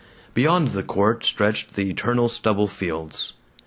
Beyond 0.33 0.69
the 0.69 0.81
court 0.81 1.23
stretched 1.25 1.75
the 1.75 1.87
eternal 1.91 2.27
stubble 2.27 2.65
fields. 2.67 3.33